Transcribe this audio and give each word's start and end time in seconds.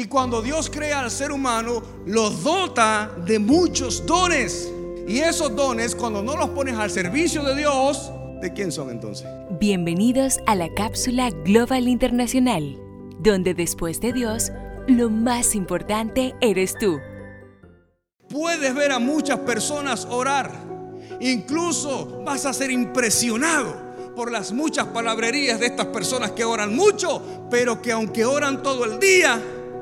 Y 0.00 0.06
cuando 0.06 0.40
Dios 0.40 0.70
crea 0.70 1.00
al 1.00 1.10
ser 1.10 1.30
humano, 1.30 1.82
lo 2.06 2.30
dota 2.30 3.10
de 3.26 3.38
muchos 3.38 4.06
dones. 4.06 4.72
Y 5.06 5.18
esos 5.18 5.54
dones, 5.54 5.94
cuando 5.94 6.22
no 6.22 6.38
los 6.38 6.48
pones 6.48 6.74
al 6.76 6.90
servicio 6.90 7.42
de 7.42 7.54
Dios, 7.54 8.10
¿de 8.40 8.50
quién 8.50 8.72
son 8.72 8.88
entonces? 8.88 9.28
Bienvenidos 9.60 10.40
a 10.46 10.54
la 10.54 10.72
cápsula 10.72 11.28
Global 11.44 11.86
Internacional, 11.86 12.78
donde 13.18 13.52
después 13.52 14.00
de 14.00 14.14
Dios, 14.14 14.50
lo 14.86 15.10
más 15.10 15.54
importante 15.54 16.34
eres 16.40 16.78
tú. 16.78 16.98
Puedes 18.30 18.74
ver 18.74 18.92
a 18.92 18.98
muchas 18.98 19.40
personas 19.40 20.06
orar. 20.06 20.50
Incluso 21.20 22.22
vas 22.24 22.46
a 22.46 22.54
ser 22.54 22.70
impresionado 22.70 23.76
por 24.16 24.32
las 24.32 24.50
muchas 24.50 24.86
palabrerías 24.86 25.60
de 25.60 25.66
estas 25.66 25.88
personas 25.88 26.30
que 26.30 26.46
oran 26.46 26.74
mucho, 26.74 27.22
pero 27.50 27.82
que 27.82 27.92
aunque 27.92 28.24
oran 28.24 28.62
todo 28.62 28.86
el 28.86 28.98
día, 28.98 29.38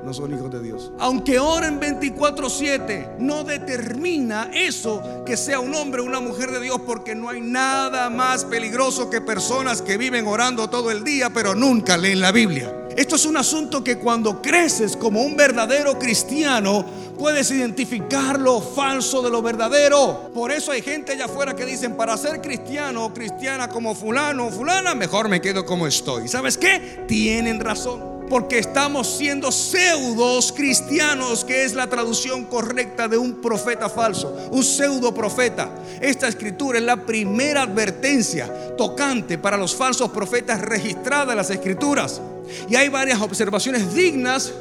no 0.09 0.15
son 0.15 0.35
hijos 0.35 0.51
de 0.51 0.63
Dios. 0.63 0.91
Aunque 0.99 1.39
oren 1.39 1.79
24/7, 1.79 3.17
no 3.19 3.45
determina 3.45 4.51
eso 4.55 5.23
que 5.27 5.37
sea 5.37 5.61
un 5.61 5.75
hombre 5.75 6.01
o 6.01 6.05
una 6.07 6.19
mujer 6.19 6.51
de 6.51 6.61
Dios, 6.61 6.81
porque 6.87 7.15
no 7.15 7.29
hay 7.29 7.43
nada 7.43 8.09
más 8.09 8.47
peligroso 8.47 9.11
que 9.11 9.21
personas 9.21 9.83
que 9.83 9.99
viven 9.99 10.27
orando 10.27 10.71
todo 10.71 10.91
el 10.91 11.05
día, 11.05 11.29
pero 11.29 11.55
nunca 11.55 11.99
leen 11.99 12.23
la 12.23 12.33
Biblia. 12.33 12.75
Esto 12.97 13.17
es 13.17 13.27
un 13.27 13.37
asunto 13.37 13.85
que 13.85 13.99
cuando 13.99 14.41
creces 14.41 14.97
como 14.97 15.21
un 15.21 15.37
verdadero 15.37 15.99
cristiano, 15.99 16.87
puedes 17.19 17.51
identificar 17.51 18.41
lo 18.41 18.63
falso 18.63 19.21
de 19.21 19.29
lo 19.29 19.43
verdadero. 19.43 20.31
Por 20.33 20.51
eso 20.51 20.73
hay 20.73 20.81
gente 20.81 21.13
allá 21.13 21.27
afuera 21.27 21.55
que 21.55 21.67
dicen, 21.67 21.99
para 21.99 22.17
ser 22.17 22.41
cristiano 22.41 23.05
o 23.05 23.13
cristiana 23.13 23.69
como 23.69 23.95
fulano 23.95 24.47
o 24.47 24.51
fulana, 24.51 24.95
mejor 24.95 25.29
me 25.29 25.43
quedo 25.43 25.67
como 25.67 25.87
estoy. 25.87 26.29
¿Sabes 26.29 26.57
qué? 26.57 27.05
Tienen 27.07 27.61
razón 27.61 28.08
porque 28.29 28.59
estamos 28.59 29.07
siendo 29.07 29.51
pseudos 29.51 30.53
cristianos, 30.53 31.45
que 31.45 31.65
es 31.65 31.75
la 31.75 31.89
traducción 31.89 32.45
correcta 32.45 33.09
de 33.09 33.17
un 33.17 33.41
profeta 33.41 33.89
falso, 33.89 34.37
un 34.51 34.63
pseudo 34.63 35.15
profeta. 35.15 35.71
Esta 36.01 36.29
escritura 36.29 36.79
es 36.79 36.85
la 36.85 37.05
primera 37.05 37.63
advertencia 37.63 38.77
tocante 38.77 39.39
para 39.39 39.57
los 39.57 39.75
falsos 39.75 40.11
profetas 40.11 40.61
registrada 40.61 41.33
en 41.33 41.39
las 41.39 41.51
escrituras. 41.51 42.21
Y 42.69 42.77
hay 42.77 42.89
varias 42.89 43.21
observaciones 43.21 43.95
dignas 43.95 44.53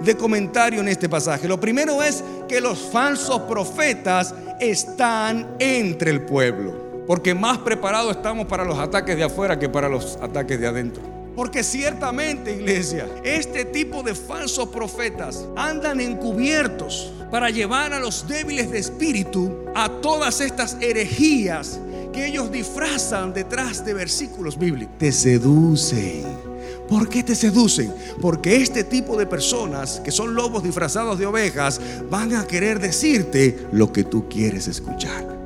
de 0.00 0.16
comentario 0.16 0.80
en 0.80 0.88
este 0.88 1.08
pasaje. 1.08 1.48
Lo 1.48 1.58
primero 1.58 2.02
es 2.02 2.22
que 2.48 2.60
los 2.60 2.78
falsos 2.78 3.42
profetas 3.42 4.34
están 4.60 5.56
entre 5.58 6.10
el 6.10 6.22
pueblo, 6.22 7.04
porque 7.06 7.34
más 7.34 7.58
preparados 7.58 8.16
estamos 8.16 8.46
para 8.46 8.64
los 8.64 8.78
ataques 8.78 9.16
de 9.16 9.24
afuera 9.24 9.58
que 9.58 9.68
para 9.68 9.88
los 9.88 10.18
ataques 10.20 10.60
de 10.60 10.66
adentro. 10.66 11.15
Porque 11.36 11.62
ciertamente, 11.62 12.56
iglesia, 12.56 13.06
este 13.22 13.66
tipo 13.66 14.02
de 14.02 14.14
falsos 14.14 14.70
profetas 14.70 15.44
andan 15.54 16.00
encubiertos 16.00 17.12
para 17.30 17.50
llevar 17.50 17.92
a 17.92 18.00
los 18.00 18.26
débiles 18.26 18.70
de 18.70 18.78
espíritu 18.78 19.66
a 19.74 19.90
todas 20.00 20.40
estas 20.40 20.78
herejías 20.80 21.78
que 22.14 22.26
ellos 22.26 22.50
disfrazan 22.50 23.34
detrás 23.34 23.84
de 23.84 23.92
versículos 23.92 24.58
bíblicos. 24.58 24.96
Te 24.96 25.12
seducen. 25.12 26.24
¿Por 26.88 27.10
qué 27.10 27.22
te 27.22 27.34
seducen? 27.34 27.92
Porque 28.22 28.56
este 28.56 28.84
tipo 28.84 29.18
de 29.18 29.26
personas 29.26 30.00
que 30.00 30.12
son 30.12 30.34
lobos 30.34 30.62
disfrazados 30.62 31.18
de 31.18 31.26
ovejas 31.26 31.80
van 32.08 32.34
a 32.34 32.46
querer 32.46 32.80
decirte 32.80 33.66
lo 33.72 33.92
que 33.92 34.04
tú 34.04 34.26
quieres 34.30 34.68
escuchar. 34.68 35.36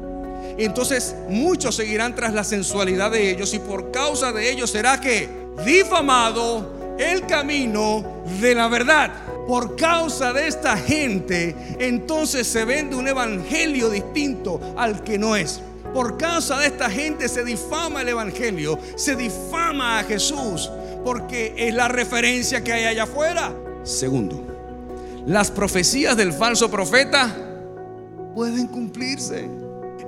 Entonces 0.56 1.16
muchos 1.28 1.74
seguirán 1.74 2.14
tras 2.14 2.34
la 2.34 2.44
sensualidad 2.44 3.10
de 3.10 3.30
ellos 3.30 3.54
y 3.54 3.58
por 3.58 3.90
causa 3.90 4.30
de 4.30 4.52
ellos 4.52 4.70
será 4.70 5.00
que 5.00 5.39
difamado 5.64 6.96
el 6.98 7.26
camino 7.26 8.04
de 8.40 8.54
la 8.54 8.68
verdad. 8.68 9.10
Por 9.46 9.74
causa 9.74 10.32
de 10.32 10.46
esta 10.46 10.76
gente, 10.76 11.56
entonces 11.78 12.46
se 12.46 12.64
vende 12.64 12.94
un 12.94 13.08
evangelio 13.08 13.90
distinto 13.90 14.60
al 14.76 15.02
que 15.02 15.18
no 15.18 15.34
es. 15.34 15.60
Por 15.92 16.16
causa 16.16 16.58
de 16.58 16.66
esta 16.66 16.88
gente 16.88 17.28
se 17.28 17.44
difama 17.44 18.02
el 18.02 18.10
evangelio, 18.10 18.78
se 18.94 19.16
difama 19.16 19.98
a 19.98 20.04
Jesús, 20.04 20.70
porque 21.04 21.54
es 21.56 21.74
la 21.74 21.88
referencia 21.88 22.62
que 22.62 22.72
hay 22.72 22.84
allá 22.84 23.04
afuera. 23.04 23.52
Segundo, 23.82 24.40
las 25.26 25.50
profecías 25.50 26.16
del 26.16 26.32
falso 26.32 26.70
profeta 26.70 27.34
pueden 28.34 28.68
cumplirse 28.68 29.48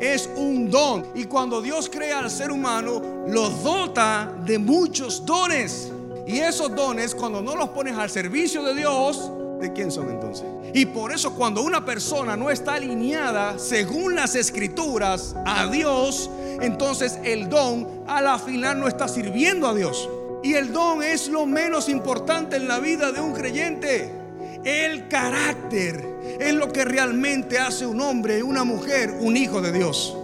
es 0.01 0.29
un 0.37 0.71
don. 0.71 1.07
Y 1.15 1.25
cuando 1.25 1.61
Dios 1.61 1.89
crea 1.89 2.21
al 2.21 2.31
ser 2.31 2.51
humano, 2.51 3.25
lo 3.29 3.51
dota 3.51 4.33
de 4.45 4.59
muchos 4.59 5.25
dones. 5.25 5.93
Y 6.27 6.39
esos 6.39 6.75
dones, 6.75 7.15
cuando 7.15 7.43
no 7.43 7.57
los 7.57 7.71
pones 7.71 7.97
al 7.97 8.11
servicio 8.11 8.63
de 8.63 8.75
Dios, 8.75 9.31
¿de 9.61 9.73
quién 9.73 9.91
son 9.91 10.11
entonces? 10.11 10.47
Y 10.75 10.87
por 10.87 11.13
eso 11.13 11.35
cuando 11.35 11.63
una 11.63 11.85
persona 11.85 12.37
no 12.37 12.51
está 12.51 12.75
alineada 12.75 13.59
según 13.59 14.15
las 14.15 14.35
escrituras 14.35 15.35
a 15.45 15.67
Dios, 15.67 16.31
entonces 16.61 17.19
el 17.25 17.49
don 17.49 18.05
a 18.07 18.23
la 18.23 18.39
final 18.39 18.81
no 18.81 18.89
está 18.89 19.09
sirviendo 19.09 19.69
a 19.69 19.75
Dios. 19.75 20.09
Y 20.43 20.55
el 20.55 20.73
don 20.73 21.03
es 21.03 21.29
lo 21.29 21.47
menos 21.47 21.89
importante 21.89 22.57
en 22.57 22.67
la 22.67 22.81
vida 22.81 23.13
de 23.13 23.21
un 23.21 23.33
creyente. 23.33 24.11
El 24.65 25.09
carácter 25.09 26.12
es 26.41 26.55
lo 26.55 26.73
que 26.73 26.85
realmente 26.85 27.59
hace 27.59 27.87
un 27.87 28.01
hombre, 28.01 28.43
una 28.43 28.65
mujer, 28.65 29.15
un 29.21 29.37
hijo 29.37 29.61
de 29.61 29.73
Dios. 29.73 30.17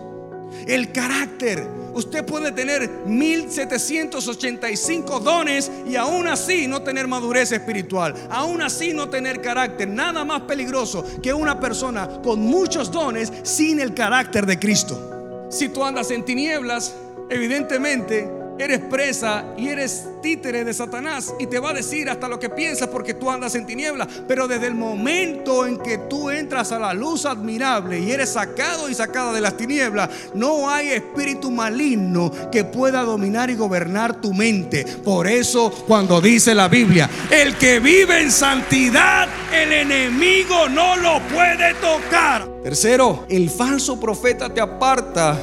El 0.66 0.90
carácter. 0.92 1.76
Usted 1.94 2.24
puede 2.24 2.52
tener 2.52 2.88
1785 3.06 5.20
dones 5.20 5.70
y 5.86 5.96
aún 5.96 6.28
así 6.28 6.68
no 6.68 6.82
tener 6.82 7.08
madurez 7.08 7.50
espiritual, 7.50 8.14
aún 8.30 8.62
así 8.62 8.92
no 8.92 9.08
tener 9.08 9.40
carácter. 9.40 9.88
Nada 9.88 10.24
más 10.24 10.42
peligroso 10.42 11.04
que 11.22 11.32
una 11.32 11.58
persona 11.58 12.20
con 12.22 12.40
muchos 12.40 12.92
dones 12.92 13.32
sin 13.42 13.80
el 13.80 13.94
carácter 13.94 14.46
de 14.46 14.60
Cristo. 14.60 15.48
Si 15.50 15.70
tú 15.70 15.82
andas 15.82 16.10
en 16.10 16.24
tinieblas, 16.24 16.94
evidentemente 17.30 18.37
eres 18.58 18.80
presa 18.80 19.44
y 19.56 19.68
eres 19.68 20.08
títere 20.22 20.64
de 20.64 20.74
Satanás 20.74 21.34
y 21.38 21.46
te 21.46 21.58
va 21.58 21.70
a 21.70 21.74
decir 21.74 22.10
hasta 22.10 22.28
lo 22.28 22.38
que 22.38 22.50
piensas 22.50 22.88
porque 22.88 23.14
tú 23.14 23.30
andas 23.30 23.54
en 23.54 23.66
tinieblas. 23.66 24.08
Pero 24.26 24.48
desde 24.48 24.66
el 24.66 24.74
momento 24.74 25.66
en 25.66 25.78
que 25.78 25.98
tú 25.98 26.30
entras 26.30 26.72
a 26.72 26.78
la 26.78 26.94
luz 26.94 27.24
admirable 27.26 27.98
y 28.00 28.10
eres 28.10 28.30
sacado 28.30 28.88
y 28.88 28.94
sacada 28.94 29.32
de 29.32 29.40
las 29.40 29.56
tinieblas, 29.56 30.10
no 30.34 30.68
hay 30.68 30.88
espíritu 30.88 31.50
maligno 31.50 32.32
que 32.50 32.64
pueda 32.64 33.02
dominar 33.02 33.50
y 33.50 33.54
gobernar 33.54 34.20
tu 34.20 34.34
mente. 34.34 34.84
Por 35.04 35.26
eso 35.26 35.70
cuando 35.86 36.20
dice 36.20 36.54
la 36.54 36.68
Biblia, 36.68 37.08
el 37.30 37.56
que 37.56 37.80
vive 37.80 38.20
en 38.20 38.30
santidad, 38.30 39.28
el 39.52 39.72
enemigo 39.72 40.68
no 40.68 40.96
lo 40.96 41.20
puede 41.28 41.74
tocar. 41.74 42.48
Tercero, 42.62 43.24
el 43.28 43.50
falso 43.50 43.98
profeta 43.98 44.52
te 44.52 44.60
aparta 44.60 45.38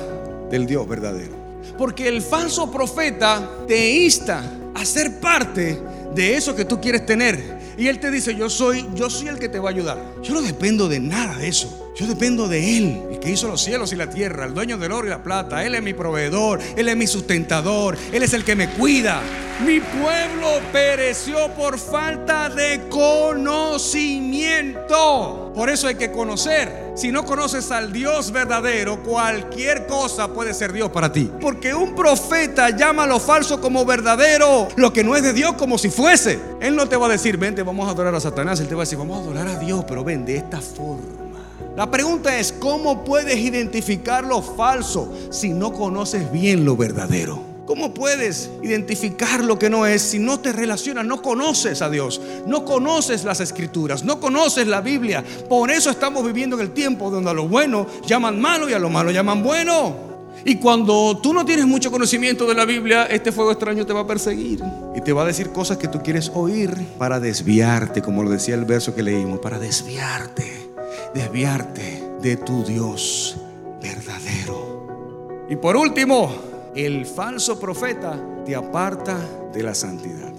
del 0.49 0.65
Dios 0.65 0.87
verdadero. 0.87 1.44
Porque 1.77 2.07
el 2.07 2.21
falso 2.21 2.71
profeta 2.71 3.49
te 3.67 3.93
insta 3.93 4.43
a 4.73 4.85
ser 4.85 5.19
parte 5.19 5.81
de 6.13 6.35
eso 6.35 6.55
que 6.55 6.65
tú 6.65 6.79
quieres 6.79 7.05
tener. 7.05 7.55
Y 7.77 7.87
él 7.87 7.99
te 7.99 8.09
dice, 8.09 8.35
yo 8.35 8.49
soy, 8.49 8.87
yo 8.93 9.09
soy 9.09 9.27
el 9.27 9.37
que 9.37 9.49
te 9.49 9.59
va 9.59 9.69
a 9.69 9.73
ayudar. 9.73 10.01
Yo 10.23 10.33
no 10.33 10.41
dependo 10.41 10.87
de 10.87 10.99
nada 10.99 11.37
de 11.37 11.49
eso. 11.49 11.85
Yo 11.95 12.07
dependo 12.07 12.49
de 12.49 12.77
Él, 12.77 13.03
el 13.09 13.19
que 13.19 13.31
hizo 13.31 13.47
los 13.47 13.61
cielos 13.61 13.93
y 13.93 13.95
la 13.95 14.09
tierra, 14.09 14.43
el 14.45 14.53
dueño 14.53 14.77
del 14.77 14.91
oro 14.91 15.07
y 15.07 15.09
la 15.09 15.23
plata. 15.23 15.65
Él 15.65 15.75
es 15.75 15.81
mi 15.81 15.93
proveedor, 15.93 16.59
Él 16.75 16.89
es 16.89 16.97
mi 16.97 17.07
sustentador, 17.07 17.97
Él 18.11 18.21
es 18.21 18.33
el 18.33 18.43
que 18.43 18.53
me 18.53 18.69
cuida. 18.71 19.21
Mi 19.65 19.79
pueblo 19.79 20.59
pereció 20.73 21.47
por 21.53 21.79
falta 21.79 22.49
de 22.49 22.81
conocimiento. 22.89 25.53
Por 25.55 25.69
eso 25.69 25.87
hay 25.87 25.95
que 25.95 26.11
conocer. 26.11 26.84
Si 26.95 27.11
no 27.11 27.25
conoces 27.25 27.71
al 27.71 27.91
Dios 27.91 28.31
verdadero, 28.31 29.03
cualquier 29.03 29.85
cosa 29.85 30.29
puede 30.29 30.53
ser 30.53 30.71
Dios 30.71 30.89
para 30.91 31.11
ti. 31.11 31.29
Porque 31.41 31.75
un 31.75 31.93
profeta 31.93 32.69
llama 32.69 33.05
lo 33.05 33.19
falso 33.19 33.59
como 33.59 33.83
verdadero, 33.83 34.69
lo 34.77 34.93
que 34.93 35.03
no 35.03 35.13
es 35.13 35.21
de 35.21 35.33
Dios 35.33 35.55
como 35.55 35.77
si 35.77 35.89
fuese. 35.89 36.39
Él 36.61 36.73
no 36.73 36.87
te 36.87 36.95
va 36.95 37.07
a 37.07 37.09
decir, 37.09 37.35
vente, 37.37 37.63
vamos 37.63 37.89
a 37.89 37.91
adorar 37.91 38.15
a 38.15 38.21
Satanás. 38.21 38.61
Él 38.61 38.69
te 38.69 38.75
va 38.75 38.83
a 38.83 38.85
decir, 38.85 38.97
vamos 38.97 39.17
a 39.17 39.21
adorar 39.23 39.45
a 39.45 39.59
Dios, 39.59 39.83
pero 39.85 40.05
ven 40.05 40.25
de 40.25 40.37
esta 40.37 40.61
forma. 40.61 41.03
La 41.75 41.91
pregunta 41.91 42.39
es, 42.39 42.53
¿cómo 42.53 43.03
puedes 43.03 43.37
identificar 43.37 44.23
lo 44.23 44.41
falso 44.41 45.13
si 45.31 45.49
no 45.49 45.73
conoces 45.73 46.31
bien 46.31 46.63
lo 46.63 46.77
verdadero? 46.77 47.44
¿Cómo 47.65 47.93
puedes 47.93 48.49
identificar 48.61 49.43
lo 49.43 49.57
que 49.57 49.69
no 49.69 49.85
es 49.85 50.01
si 50.01 50.19
no 50.19 50.39
te 50.39 50.51
relacionas, 50.51 51.05
no 51.05 51.21
conoces 51.21 51.81
a 51.81 51.89
Dios, 51.89 52.21
no 52.45 52.63
conoces 52.63 53.23
las 53.23 53.39
escrituras, 53.39 54.03
no 54.03 54.19
conoces 54.19 54.67
la 54.67 54.81
Biblia? 54.81 55.23
Por 55.49 55.71
eso 55.71 55.89
estamos 55.89 56.25
viviendo 56.25 56.55
en 56.55 56.61
el 56.63 56.71
tiempo 56.71 57.09
donde 57.09 57.31
a 57.31 57.33
lo 57.33 57.47
bueno 57.47 57.87
llaman 58.05 58.39
malo 58.39 58.69
y 58.69 58.73
a 58.73 58.79
lo 58.79 58.89
malo 58.89 59.11
llaman 59.11 59.43
bueno. 59.43 60.15
Y 60.43 60.57
cuando 60.57 61.17
tú 61.23 61.33
no 61.33 61.43
tienes 61.43 61.65
mucho 61.65 61.89
conocimiento 61.89 62.45
de 62.45 62.53
la 62.53 62.65
Biblia, 62.65 63.05
este 63.05 63.31
fuego 63.31 63.51
extraño 63.51 63.85
te 63.85 63.93
va 63.93 64.01
a 64.01 64.07
perseguir 64.07 64.61
y 64.95 65.01
te 65.01 65.11
va 65.11 65.23
a 65.23 65.25
decir 65.25 65.49
cosas 65.49 65.77
que 65.77 65.87
tú 65.87 66.03
quieres 66.03 66.31
oír 66.35 66.71
para 66.99 67.19
desviarte, 67.19 68.03
como 68.03 68.21
lo 68.21 68.29
decía 68.29 68.53
el 68.53 68.65
verso 68.65 68.93
que 68.93 69.01
leímos, 69.01 69.39
para 69.39 69.57
desviarte 69.57 70.65
desviarte 71.15 72.03
de 72.21 72.35
tu 72.35 72.63
Dios 72.63 73.37
verdadero. 73.81 75.45
Y 75.49 75.55
por 75.55 75.77
último, 75.77 76.29
el 76.75 77.05
falso 77.05 77.57
profeta 77.57 78.19
te 78.45 78.53
aparta 78.53 79.17
de 79.53 79.63
la 79.63 79.73
santidad. 79.73 80.33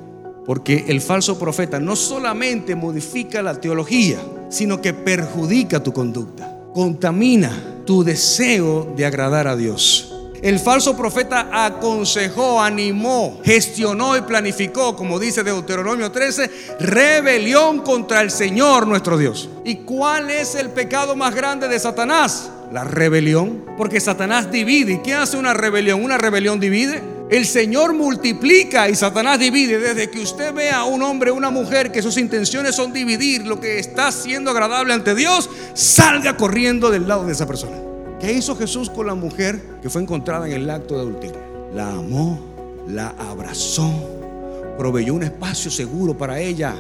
Porque 0.45 0.85
el 0.89 1.01
falso 1.01 1.39
profeta 1.39 1.81
no 1.81 1.97
solamente 1.97 2.77
modifica 2.77 3.43
la 3.43 3.61
teología, 3.61 4.19
sino 4.49 4.81
que 4.81 4.93
perjudica 4.93 5.83
tu 5.83 5.93
conducta, 5.93 6.57
contamina 6.73 7.51
tu 7.85 8.05
deseo 8.05 8.93
de 8.95 9.07
agradar 9.07 9.49
a 9.49 9.57
Dios. 9.57 10.13
El 10.43 10.61
falso 10.61 10.97
profeta 10.97 11.49
aconsejó, 11.65 12.61
animó, 12.61 13.41
gestionó 13.43 14.17
y 14.17 14.21
planificó, 14.21 14.95
como 14.95 15.19
dice 15.19 15.43
Deuteronomio 15.43 16.13
13, 16.13 16.51
rebelión 16.79 17.81
contra 17.81 18.21
el 18.21 18.31
Señor 18.31 18.87
nuestro 18.87 19.17
Dios. 19.17 19.49
¿Y 19.65 19.77
cuál 19.77 20.31
es 20.31 20.55
el 20.55 20.69
pecado 20.69 21.17
más 21.17 21.35
grande 21.35 21.67
de 21.67 21.79
Satanás? 21.79 22.51
La 22.73 22.85
rebelión. 22.85 23.65
Porque 23.77 24.01
Satanás 24.01 24.51
divide. 24.51 24.95
¿Y 24.95 24.99
qué 25.03 25.15
hace 25.15 25.37
una 25.37 25.55
rebelión? 25.55 26.03
Una 26.03 26.19
rebelión 26.19 26.61
divide. 26.61 27.03
El 27.29 27.45
Señor 27.45 27.93
multiplica 27.93 28.89
y 28.89 28.95
Satanás 28.95 29.39
divide. 29.39 29.79
Desde 29.79 30.11
que 30.11 30.21
usted 30.21 30.55
vea 30.55 30.79
a 30.79 30.85
un 30.85 31.03
hombre 31.03 31.31
o 31.31 31.35
una 31.35 31.51
mujer 31.51 31.91
que 31.91 32.03
sus 32.03 32.17
intenciones 32.17 32.75
son 32.75 32.93
dividir 32.93 33.47
lo 33.47 33.61
que 33.61 33.79
está 33.79 34.13
siendo 34.13 34.51
agradable 34.51 34.95
ante 34.95 35.15
Dios, 35.15 35.51
salga 35.75 36.37
corriendo 36.37 36.91
del 36.91 37.09
lado 37.09 37.27
de 37.27 37.33
esa 37.33 37.47
persona. 37.47 37.77
¿Qué 38.21 38.33
hizo 38.33 38.57
Jesús 38.57 38.89
con 38.89 39.07
la 39.07 39.15
mujer 39.15 39.61
que 39.83 39.91
fue 39.91 40.03
encontrada 40.03 40.47
en 40.47 40.53
el 40.53 40.71
acto 40.71 40.95
de 40.95 41.01
adulterio? 41.01 41.71
La 41.75 41.89
amó, 41.89 42.85
la 42.89 43.09
abrazó, 43.19 43.93
proveyó 44.79 45.15
un 45.15 45.25
espacio 45.25 45.71
seguro 45.71 46.17
para 46.17 46.41
ella, 46.41 46.75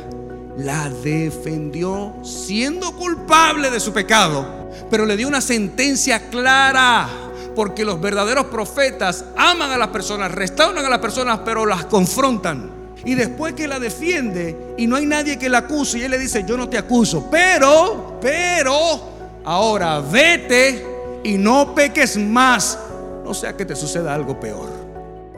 la 0.56 0.88
defendió 0.88 2.14
siendo 2.22 2.96
culpable 2.96 3.70
de 3.70 3.80
su 3.80 3.92
pecado, 3.92 4.65
pero 4.90 5.06
le 5.06 5.16
dio 5.16 5.28
una 5.28 5.40
sentencia 5.40 6.28
clara. 6.28 7.08
Porque 7.54 7.84
los 7.84 8.00
verdaderos 8.00 8.46
profetas 8.46 9.24
aman 9.36 9.70
a 9.70 9.78
las 9.78 9.88
personas, 9.88 10.30
restauran 10.30 10.84
a 10.84 10.90
las 10.90 10.98
personas, 10.98 11.40
pero 11.44 11.64
las 11.64 11.86
confrontan. 11.86 12.70
Y 13.04 13.14
después 13.14 13.54
que 13.54 13.68
la 13.68 13.78
defiende 13.78 14.74
y 14.76 14.86
no 14.86 14.96
hay 14.96 15.06
nadie 15.06 15.38
que 15.38 15.48
la 15.48 15.58
acuse 15.58 15.98
y 15.98 16.02
él 16.02 16.10
le 16.10 16.18
dice, 16.18 16.44
yo 16.46 16.56
no 16.56 16.68
te 16.68 16.76
acuso, 16.76 17.28
pero, 17.30 18.18
pero, 18.20 19.40
ahora 19.44 20.00
vete 20.00 20.84
y 21.22 21.38
no 21.38 21.72
peques 21.74 22.16
más, 22.18 22.78
no 23.24 23.32
sea 23.32 23.56
que 23.56 23.64
te 23.64 23.76
suceda 23.76 24.12
algo 24.12 24.38
peor. 24.40 24.68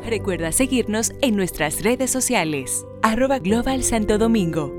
Recuerda 0.03 0.51
seguirnos 0.51 1.13
en 1.21 1.37
nuestras 1.37 1.83
redes 1.83 2.11
sociales, 2.11 2.87
arroba 3.03 3.39
Global 3.39 3.85
Santo 3.85 4.17
Domingo 4.17 4.78